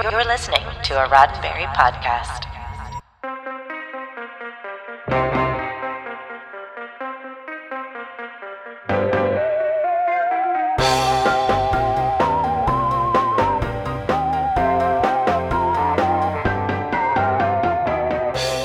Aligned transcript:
You're 0.00 0.24
listening 0.24 0.62
to 0.84 1.04
a 1.04 1.08
Roddenberry 1.08 1.66
podcast. 1.74 2.44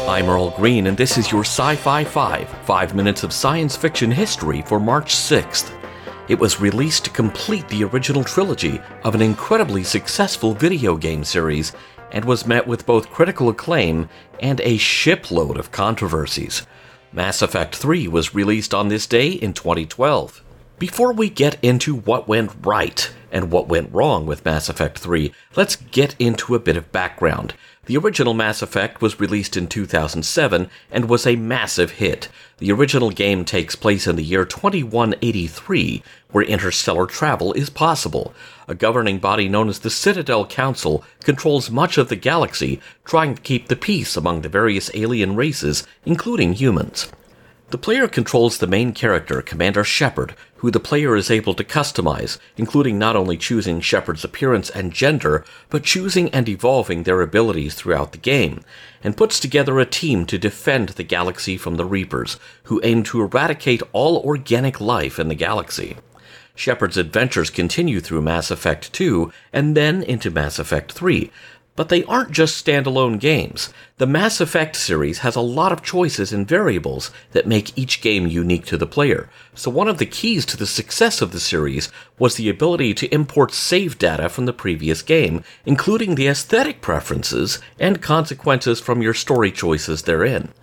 I'm 0.08 0.30
Earl 0.30 0.52
Green, 0.52 0.86
and 0.86 0.96
this 0.96 1.18
is 1.18 1.32
your 1.32 1.42
Sci 1.42 1.76
Fi 1.78 2.04
5 2.04 2.48
5 2.48 2.94
minutes 2.94 3.24
of 3.24 3.34
science 3.34 3.76
fiction 3.76 4.12
history 4.12 4.62
for 4.62 4.80
March 4.80 5.16
6th. 5.16 5.83
It 6.30 6.40
was 6.40 6.62
released 6.62 7.04
to 7.04 7.10
complete 7.10 7.68
the 7.68 7.84
original 7.84 8.24
trilogy 8.24 8.80
of 9.04 9.14
an 9.14 9.22
incredibly 9.22 9.84
successful 9.84 10.54
video 10.54 10.96
game 10.96 11.26
series 11.26 11.74
and 12.14 12.24
was 12.24 12.48
met 12.48 12.66
with 12.66 12.86
both 12.86 13.10
critical 13.10 13.50
acclaim 13.50 14.08
and 14.40 14.62
a 14.62 14.78
shipload 14.78 15.58
of 15.58 15.72
controversies. 15.72 16.66
Mass 17.12 17.42
Effect 17.42 17.76
3 17.76 18.08
was 18.08 18.34
released 18.34 18.74
on 18.74 18.88
this 18.88 19.06
day 19.06 19.32
in 19.32 19.52
2012. 19.52 20.42
Before 20.84 21.14
we 21.14 21.30
get 21.30 21.58
into 21.62 21.96
what 21.96 22.28
went 22.28 22.52
right 22.62 23.10
and 23.32 23.50
what 23.50 23.70
went 23.70 23.94
wrong 23.94 24.26
with 24.26 24.44
Mass 24.44 24.68
Effect 24.68 25.00
3, 25.00 25.32
let's 25.56 25.78
get 25.78 26.14
into 26.20 26.56
a 26.56 26.60
bit 26.60 26.76
of 26.76 26.92
background. 26.92 27.54
The 27.86 27.96
original 27.96 28.34
Mass 28.34 28.62
Effect 28.62 29.02
was 29.02 29.18
released 29.18 29.56
in 29.56 29.68
2007 29.68 30.70
and 30.92 31.08
was 31.08 31.26
a 31.26 31.38
massive 31.38 31.92
hit. 31.92 32.28
The 32.58 32.74
original 32.74 33.12
game 33.12 33.46
takes 33.46 33.78
place 33.78 34.08
in 34.08 34.18
the 34.18 34.24
year 34.24 34.44
2183, 34.44 36.04
where 36.32 36.44
interstellar 36.44 37.06
travel 37.06 37.54
is 37.54 37.70
possible. 37.70 38.34
A 38.68 38.76
governing 38.76 39.20
body 39.20 39.48
known 39.48 39.70
as 39.70 39.80
the 39.80 39.90
Citadel 39.90 40.46
Council 40.46 41.02
controls 41.24 41.72
much 41.72 41.98
of 41.98 42.10
the 42.10 42.18
galaxy, 42.18 42.82
trying 43.06 43.36
to 43.36 43.42
keep 43.42 43.70
the 43.70 43.78
peace 43.78 44.18
among 44.18 44.42
the 44.42 44.50
various 44.50 44.92
alien 44.94 45.38
races, 45.38 45.88
including 46.06 46.52
humans. 46.52 47.08
The 47.74 47.80
player 47.80 48.08
controls 48.08 48.60
the 48.60 48.68
main 48.68 48.92
character, 48.92 49.42
Commander 49.42 49.84
Shepard, 49.84 50.36
who 50.58 50.70
the 50.70 50.80
player 50.80 51.16
is 51.16 51.32
able 51.32 51.56
to 51.56 51.64
customize, 51.64 52.38
including 52.56 53.00
not 53.00 53.16
only 53.16 53.36
choosing 53.36 53.82
Shepard's 53.82 54.24
appearance 54.24 54.70
and 54.70 54.94
gender, 54.94 55.44
but 55.72 55.84
choosing 55.84 56.30
and 56.30 56.48
evolving 56.48 57.02
their 57.02 57.24
abilities 57.24 57.74
throughout 57.74 58.12
the 58.12 58.20
game, 58.20 58.62
and 59.04 59.18
puts 59.18 59.40
together 59.40 59.80
a 59.80 59.88
team 59.88 60.28
to 60.28 60.38
defend 60.38 60.90
the 60.90 61.04
galaxy 61.04 61.58
from 61.58 61.78
the 61.78 61.84
Reapers, 61.84 62.38
who 62.66 62.80
aim 62.84 63.02
to 63.06 63.22
eradicate 63.22 63.82
all 63.92 64.18
organic 64.18 64.80
life 64.80 65.18
in 65.18 65.28
the 65.28 65.34
galaxy. 65.34 65.98
Shepard's 66.54 66.98
adventures 66.98 67.50
continue 67.50 68.00
through 68.00 68.22
Mass 68.22 68.52
Effect 68.52 68.94
2 68.94 69.34
and 69.52 69.76
then 69.76 70.04
into 70.04 70.30
Mass 70.30 70.60
Effect 70.60 70.92
3, 70.92 71.32
but 71.76 71.90
they 71.90 72.04
aren't 72.04 72.32
just 72.32 72.64
standalone 72.64 73.20
games. 73.20 73.74
The 73.98 74.06
Mass 74.06 74.40
Effect 74.40 74.76
series 74.76 75.20
has 75.20 75.36
a 75.36 75.42
lot 75.42 75.72
of 75.72 75.82
choices 75.82 76.32
and 76.32 76.48
variables 76.48 77.12
that 77.32 77.48
make 77.48 77.78
each 77.78 78.02
game 78.02 78.28
unique 78.28 78.66
to 78.66 78.78
the 78.78 78.86
player. 78.86 79.30
So 79.56 79.72
one 79.72 79.88
of 79.88 79.98
the 79.98 80.06
keys 80.06 80.46
to 80.48 80.58
the 80.58 80.68
success 80.68 81.22
of 81.22 81.32
the 81.32 81.40
series 81.40 81.90
was 82.20 82.36
the 82.36 82.50
ability 82.50 82.94
to 82.96 83.14
import 83.14 83.54
save 83.54 83.98
data 83.98 84.30
from 84.30 84.46
the 84.46 84.54
previous 84.54 85.02
game, 85.02 85.44
including 85.66 86.16
the 86.16 86.28
aesthetic 86.28 86.82
preferences 86.82 87.60
and 87.80 88.02
consequences 88.02 88.80
from 88.80 89.02
your 89.02 89.14
story 89.14 89.52
choices 89.52 90.04
therein. 90.04 90.54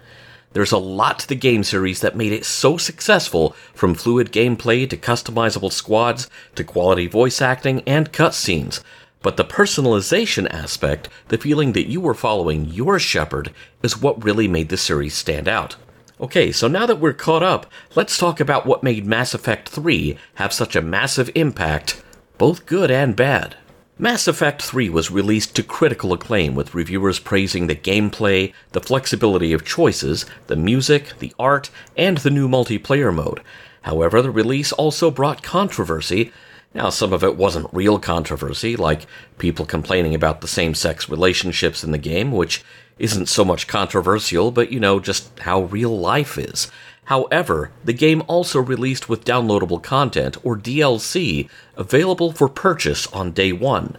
There's 0.52 0.72
a 0.72 0.78
lot 0.78 1.20
to 1.20 1.28
the 1.28 1.36
game 1.36 1.62
series 1.62 2.00
that 2.00 2.16
made 2.16 2.32
it 2.32 2.44
so 2.44 2.76
successful, 2.76 3.54
from 3.72 3.94
fluid 3.94 4.32
gameplay 4.32 4.90
to 4.90 4.96
customizable 4.96 5.72
squads 5.72 6.28
to 6.56 6.64
quality 6.64 7.06
voice 7.06 7.40
acting 7.40 7.82
and 7.86 8.12
cutscenes. 8.12 8.82
But 9.22 9.36
the 9.36 9.44
personalization 9.44 10.48
aspect, 10.50 11.08
the 11.28 11.38
feeling 11.38 11.72
that 11.72 11.88
you 11.88 12.00
were 12.00 12.14
following 12.14 12.64
your 12.66 12.98
Shepard, 12.98 13.52
is 13.82 14.00
what 14.00 14.24
really 14.24 14.48
made 14.48 14.70
the 14.70 14.76
series 14.76 15.14
stand 15.14 15.46
out. 15.46 15.76
Okay, 16.20 16.52
so 16.52 16.68
now 16.68 16.86
that 16.86 17.00
we're 17.00 17.12
caught 17.12 17.42
up, 17.42 17.66
let's 17.94 18.18
talk 18.18 18.40
about 18.40 18.66
what 18.66 18.82
made 18.82 19.06
Mass 19.06 19.34
Effect 19.34 19.68
3 19.68 20.16
have 20.34 20.52
such 20.52 20.76
a 20.76 20.82
massive 20.82 21.30
impact, 21.34 22.02
both 22.38 22.66
good 22.66 22.90
and 22.90 23.14
bad. 23.14 23.56
Mass 23.98 24.26
Effect 24.26 24.62
3 24.62 24.88
was 24.88 25.10
released 25.10 25.54
to 25.56 25.62
critical 25.62 26.14
acclaim, 26.14 26.54
with 26.54 26.74
reviewers 26.74 27.18
praising 27.18 27.66
the 27.66 27.76
gameplay, 27.76 28.54
the 28.72 28.80
flexibility 28.80 29.52
of 29.52 29.64
choices, 29.64 30.24
the 30.46 30.56
music, 30.56 31.18
the 31.18 31.34
art, 31.38 31.70
and 31.96 32.18
the 32.18 32.30
new 32.30 32.48
multiplayer 32.48 33.14
mode. 33.14 33.42
However, 33.82 34.22
the 34.22 34.30
release 34.30 34.72
also 34.72 35.10
brought 35.10 35.42
controversy, 35.42 36.32
now, 36.72 36.88
some 36.88 37.12
of 37.12 37.24
it 37.24 37.36
wasn't 37.36 37.72
real 37.72 37.98
controversy, 37.98 38.76
like 38.76 39.06
people 39.38 39.66
complaining 39.66 40.14
about 40.14 40.40
the 40.40 40.48
same 40.48 40.74
sex 40.74 41.08
relationships 41.08 41.82
in 41.82 41.90
the 41.90 41.98
game, 41.98 42.30
which 42.30 42.62
isn't 42.98 43.28
so 43.28 43.44
much 43.44 43.66
controversial, 43.66 44.52
but 44.52 44.70
you 44.70 44.78
know, 44.78 45.00
just 45.00 45.36
how 45.40 45.62
real 45.62 45.98
life 45.98 46.38
is. 46.38 46.70
However, 47.04 47.72
the 47.84 47.92
game 47.92 48.22
also 48.28 48.60
released 48.60 49.08
with 49.08 49.24
downloadable 49.24 49.82
content, 49.82 50.36
or 50.44 50.56
DLC, 50.56 51.48
available 51.76 52.30
for 52.30 52.48
purchase 52.48 53.08
on 53.08 53.32
day 53.32 53.50
one. 53.50 53.96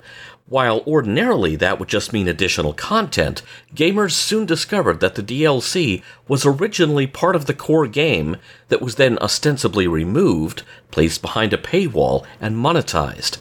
While 0.51 0.83
ordinarily 0.85 1.55
that 1.55 1.79
would 1.79 1.87
just 1.87 2.11
mean 2.11 2.27
additional 2.27 2.73
content, 2.73 3.41
gamers 3.73 4.11
soon 4.11 4.45
discovered 4.45 4.99
that 4.99 5.15
the 5.15 5.23
DLC 5.23 6.03
was 6.27 6.45
originally 6.45 7.07
part 7.07 7.37
of 7.37 7.45
the 7.45 7.53
core 7.53 7.87
game 7.87 8.35
that 8.67 8.81
was 8.81 8.95
then 8.95 9.17
ostensibly 9.19 9.87
removed, 9.87 10.63
placed 10.91 11.21
behind 11.21 11.53
a 11.53 11.57
paywall, 11.57 12.25
and 12.41 12.57
monetized. 12.57 13.37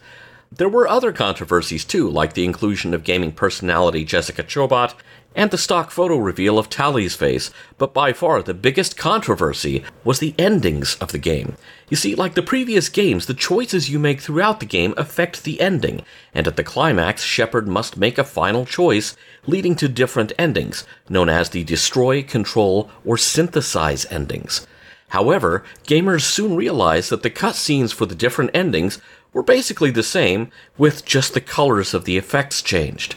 There 0.53 0.69
were 0.69 0.87
other 0.87 1.11
controversies 1.11 1.83
too, 1.83 2.09
like 2.09 2.31
the 2.31 2.45
inclusion 2.45 2.93
of 2.93 3.03
gaming 3.03 3.33
personality 3.33 4.05
Jessica 4.05 4.43
Chobot 4.43 4.93
and 5.35 5.49
the 5.49 5.57
stock 5.57 5.91
photo 5.91 6.17
reveal 6.17 6.59
of 6.59 6.69
Tali's 6.69 7.15
face, 7.15 7.51
but 7.77 7.93
by 7.93 8.11
far 8.11 8.41
the 8.41 8.53
biggest 8.53 8.97
controversy 8.97 9.83
was 10.03 10.19
the 10.19 10.35
endings 10.37 10.95
of 10.95 11.11
the 11.11 11.17
game. 11.17 11.55
You 11.89 11.97
see, 11.97 12.15
like 12.15 12.33
the 12.33 12.41
previous 12.41 12.89
games, 12.89 13.25
the 13.25 13.33
choices 13.33 13.89
you 13.89 13.99
make 13.99 14.21
throughout 14.21 14.59
the 14.59 14.65
game 14.65 14.93
affect 14.97 15.43
the 15.43 15.61
ending, 15.61 16.03
and 16.33 16.47
at 16.47 16.57
the 16.57 16.63
climax, 16.63 17.23
Shepard 17.23 17.67
must 17.67 17.97
make 17.97 18.17
a 18.17 18.23
final 18.23 18.65
choice, 18.65 19.15
leading 19.47 19.75
to 19.77 19.87
different 19.87 20.33
endings, 20.37 20.85
known 21.07 21.29
as 21.29 21.49
the 21.49 21.63
destroy, 21.63 22.21
control, 22.23 22.89
or 23.05 23.17
synthesize 23.17 24.05
endings. 24.11 24.67
However, 25.09 25.63
gamers 25.85 26.21
soon 26.21 26.55
realized 26.55 27.09
that 27.09 27.23
the 27.23 27.29
cutscenes 27.29 27.93
for 27.93 28.05
the 28.05 28.15
different 28.15 28.51
endings 28.53 28.99
were 29.33 29.43
basically 29.43 29.91
the 29.91 30.03
same, 30.03 30.51
with 30.77 31.05
just 31.05 31.33
the 31.33 31.41
colors 31.41 31.93
of 31.93 32.05
the 32.05 32.17
effects 32.17 32.61
changed. 32.61 33.15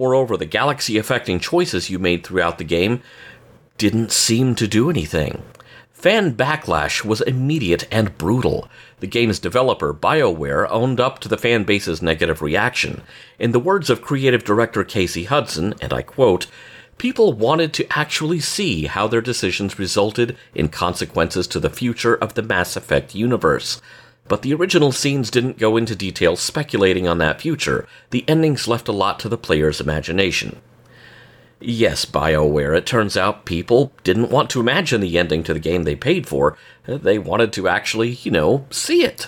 Moreover, 0.00 0.38
the 0.38 0.46
galaxy 0.46 0.96
affecting 0.96 1.40
choices 1.40 1.90
you 1.90 1.98
made 1.98 2.24
throughout 2.24 2.56
the 2.56 2.64
game 2.64 3.02
didn't 3.76 4.12
seem 4.12 4.54
to 4.54 4.66
do 4.66 4.88
anything. 4.88 5.42
Fan 5.92 6.34
backlash 6.34 7.04
was 7.04 7.20
immediate 7.20 7.86
and 7.90 8.16
brutal. 8.16 8.66
The 9.00 9.06
game's 9.06 9.38
developer, 9.38 9.92
BioWare, 9.92 10.66
owned 10.70 11.00
up 11.00 11.18
to 11.18 11.28
the 11.28 11.36
fan 11.36 11.64
base's 11.64 12.00
negative 12.00 12.40
reaction. 12.40 13.02
In 13.38 13.52
the 13.52 13.60
words 13.60 13.90
of 13.90 14.00
creative 14.00 14.42
director 14.42 14.84
Casey 14.84 15.24
Hudson, 15.24 15.74
and 15.82 15.92
I 15.92 16.00
quote, 16.00 16.46
people 16.96 17.34
wanted 17.34 17.74
to 17.74 17.86
actually 17.92 18.40
see 18.40 18.86
how 18.86 19.06
their 19.06 19.20
decisions 19.20 19.78
resulted 19.78 20.34
in 20.54 20.70
consequences 20.70 21.46
to 21.48 21.60
the 21.60 21.68
future 21.68 22.14
of 22.14 22.32
the 22.32 22.42
Mass 22.42 22.74
Effect 22.74 23.14
universe. 23.14 23.82
But 24.30 24.42
the 24.42 24.54
original 24.54 24.92
scenes 24.92 25.28
didn't 25.28 25.58
go 25.58 25.76
into 25.76 25.96
detail 25.96 26.36
speculating 26.36 27.08
on 27.08 27.18
that 27.18 27.40
future. 27.40 27.88
The 28.10 28.24
endings 28.28 28.68
left 28.68 28.86
a 28.86 28.92
lot 28.92 29.18
to 29.18 29.28
the 29.28 29.36
player's 29.36 29.80
imagination. 29.80 30.60
Yes, 31.58 32.04
BioWare, 32.04 32.78
it 32.78 32.86
turns 32.86 33.16
out 33.16 33.44
people 33.44 33.92
didn't 34.04 34.30
want 34.30 34.48
to 34.50 34.60
imagine 34.60 35.00
the 35.00 35.18
ending 35.18 35.42
to 35.42 35.52
the 35.52 35.58
game 35.58 35.82
they 35.82 35.96
paid 35.96 36.28
for. 36.28 36.56
They 36.86 37.18
wanted 37.18 37.52
to 37.54 37.66
actually, 37.66 38.10
you 38.10 38.30
know, 38.30 38.66
see 38.70 39.02
it. 39.02 39.26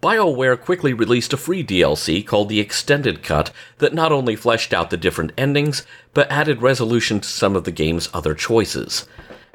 BioWare 0.00 0.60
quickly 0.60 0.92
released 0.92 1.32
a 1.32 1.36
free 1.36 1.64
DLC 1.64 2.24
called 2.24 2.48
the 2.48 2.60
Extended 2.60 3.24
Cut 3.24 3.50
that 3.78 3.92
not 3.92 4.12
only 4.12 4.36
fleshed 4.36 4.72
out 4.72 4.90
the 4.90 4.96
different 4.96 5.32
endings, 5.36 5.84
but 6.14 6.30
added 6.30 6.62
resolution 6.62 7.18
to 7.18 7.28
some 7.28 7.56
of 7.56 7.64
the 7.64 7.72
game's 7.72 8.08
other 8.14 8.36
choices. 8.36 9.04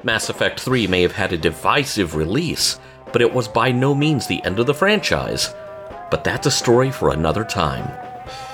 Mass 0.02 0.28
Effect 0.28 0.60
3 0.60 0.86
may 0.86 1.00
have 1.00 1.12
had 1.12 1.32
a 1.32 1.38
divisive 1.38 2.14
release, 2.14 2.78
but 3.14 3.22
it 3.22 3.32
was 3.32 3.46
by 3.46 3.70
no 3.70 3.94
means 3.94 4.26
the 4.26 4.44
end 4.44 4.58
of 4.58 4.66
the 4.66 4.74
franchise. 4.74 5.54
But 6.10 6.24
that's 6.24 6.48
a 6.48 6.50
story 6.50 6.90
for 6.90 7.12
another 7.12 7.44
time. 7.44 7.88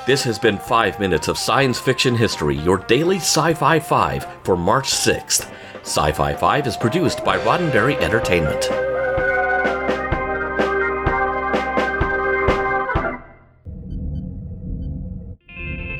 This 0.06 0.22
has 0.24 0.38
been 0.38 0.58
5 0.58 1.00
minutes 1.00 1.28
of 1.28 1.38
science 1.38 1.80
fiction 1.80 2.14
history, 2.14 2.58
your 2.58 2.76
daily 2.76 3.16
Sci 3.16 3.54
Fi 3.54 3.80
5 3.80 4.26
for 4.44 4.58
March 4.58 4.90
6th. 4.90 5.50
Sci 5.80 6.12
Fi 6.12 6.34
5 6.34 6.66
is 6.66 6.76
produced 6.76 7.24
by 7.24 7.38
Roddenberry 7.38 7.98
Entertainment. 8.02 8.68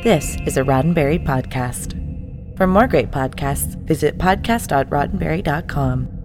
This 0.05 0.37
is 0.45 0.59
a 0.59 0.63
Roddenberry 0.63 1.25
podcast. 1.25 1.97
For 2.59 2.67
more 2.67 2.87
great 2.87 3.11
podcasts, 3.11 3.83
visit 3.87 4.19
podcast.roddenberry.com. 4.19 6.20